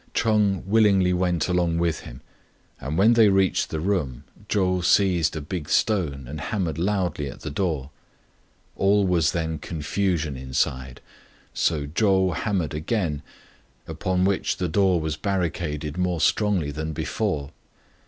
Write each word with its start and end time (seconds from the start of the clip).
Ch'eng 0.15 0.65
willingly 0.65 1.13
went 1.13 1.47
along 1.47 1.77
with 1.77 1.99
him; 1.99 2.21
and 2.79 2.97
when 2.97 3.13
they 3.13 3.29
reached 3.29 3.69
the 3.69 3.79
room, 3.79 4.23
Chou 4.49 4.81
seized 4.81 5.35
a 5.35 5.41
big 5.41 5.69
stone 5.69 6.25
and 6.27 6.41
hammered 6.41 6.79
loudly 6.79 7.29
at 7.29 7.41
the 7.41 7.51
door. 7.51 7.91
All 8.75 9.05
was 9.05 9.31
then 9.31 9.59
confusion 9.59 10.35
inside, 10.35 11.01
so 11.53 11.85
Chou 11.85 12.31
hammered 12.31 12.73
again, 12.73 13.21
upon 13.87 14.25
which 14.25 14.57
the 14.57 14.67
door 14.67 14.99
was 14.99 15.17
barricaded 15.17 15.99
more 15.99 16.19
strongly 16.19 16.71
than 16.71 16.93
before. 16.93 17.51